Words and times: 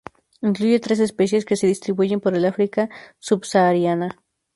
Incluye 0.47 0.79
tres 0.79 0.99
especies 0.99 1.45
que 1.45 1.55
se 1.55 1.67
distribuyen 1.67 2.21
por 2.21 2.33
el 2.33 2.45
África 2.45 2.89
subsahariana. 3.19 4.17